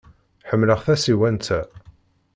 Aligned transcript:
Ḥemmleɣ 0.49 0.79
tasiwant-a. 0.85 1.61